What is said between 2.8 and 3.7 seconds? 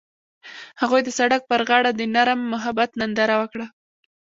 ننداره وکړه.